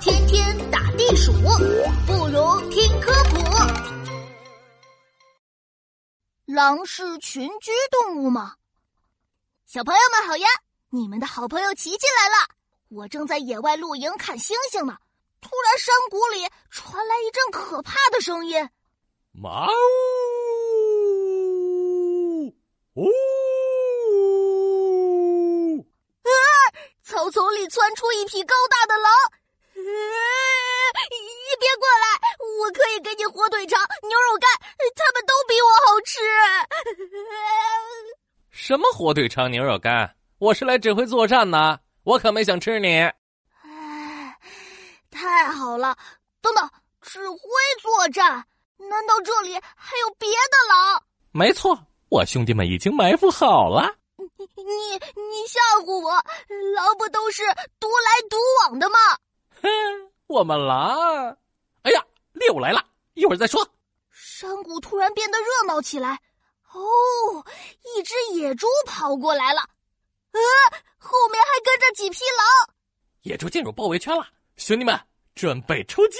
[0.00, 3.38] 天天打地鼠，不如听科普。
[6.46, 8.54] 狼是群居动物吗？
[9.66, 10.46] 小朋友们好呀！
[10.90, 12.36] 你们的好朋友琪琪来了。
[12.90, 14.96] 我正在野外露营看星星呢，
[15.40, 18.70] 突然山谷里传来一阵可怕的声音，
[19.32, 19.50] 喵
[22.94, 23.04] 呜！
[26.22, 26.30] 啊！
[27.02, 29.12] 草丛里窜出一匹高大的狼，
[29.74, 29.84] 你
[31.60, 32.04] 别过来，
[32.60, 34.50] 我可以给你火腿肠、牛肉干，
[34.94, 36.20] 他们都比我好吃。
[38.52, 40.14] 什么火腿肠、牛肉干？
[40.38, 43.00] 我是来指挥作战的，我可没想吃你。
[43.62, 44.38] 哎，
[45.10, 45.96] 太好了！
[46.42, 46.70] 等等，
[47.00, 47.38] 指挥
[47.80, 48.44] 作战？
[48.76, 51.02] 难道这里还有别的狼？
[51.32, 51.78] 没错，
[52.10, 53.90] 我兄弟们已经埋伏好了。
[54.18, 54.26] 你
[54.62, 56.10] 你你吓唬我！
[56.74, 57.44] 狼不都是
[57.80, 58.98] 独来独往的吗？
[59.62, 59.68] 哼，
[60.26, 61.34] 我们狼……
[61.84, 62.84] 哎呀，猎物来了，
[63.18, 63.68] 一会儿再说。
[64.12, 66.20] 山谷突然变得热闹起来。
[66.72, 67.44] 哦，
[67.96, 69.60] 一只野猪跑过来了。
[70.30, 70.40] 呃，
[70.98, 72.76] 后面还跟着几匹狼。
[73.22, 74.24] 野猪进入包围圈了，
[74.56, 74.96] 兄弟们
[75.34, 76.18] 准备出击！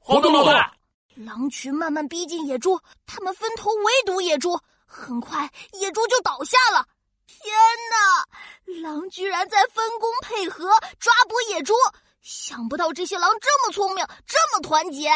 [0.00, 0.76] 好的，老大。
[1.14, 4.60] 狼群慢慢逼近野猪，他们分头围堵野猪。
[4.84, 6.86] 很快，野猪就倒下了。
[7.26, 7.54] 天
[7.90, 8.82] 哪！
[8.82, 10.68] 狼居然在分工配合
[11.00, 11.72] 抓捕野猪，
[12.20, 15.10] 想不到这些狼这么聪明，这么团结。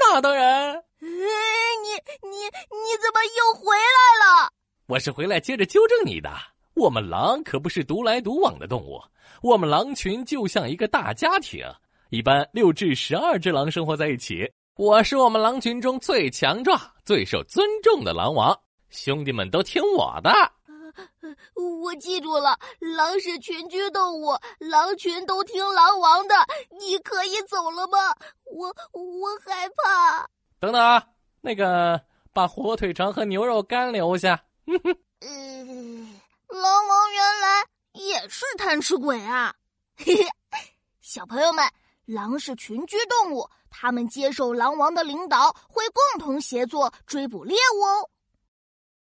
[0.00, 0.82] 那当然。
[1.00, 2.36] 你你
[2.70, 4.50] 你怎么又回来了？
[4.86, 6.30] 我是回来接着纠正你的。
[6.74, 9.00] 我们狼可不是独来独往的动物，
[9.42, 11.64] 我们狼群就像一个大家庭，
[12.10, 14.50] 一般六至十二只狼生活在一起。
[14.76, 18.58] 我是我们狼群中最强壮、最受尊重的狼王，
[18.90, 20.30] 兄弟们都听我的。
[21.54, 26.34] 我记住了，狼是群居动物，狼群都听狼王的。
[26.78, 27.98] 你可以走了吗？
[28.44, 30.28] 我我害怕。
[30.58, 31.02] 等等啊，
[31.40, 32.00] 那个
[32.32, 34.44] 把火腿肠和牛肉干留下。
[35.20, 39.54] 嗯，狼王原来也是贪吃鬼啊！
[39.96, 40.24] 嘿嘿，
[41.00, 41.64] 小朋友们，
[42.06, 48.10] 狼是群居动物，他们接受狼王的领导，会共同协作追捕猎物哦。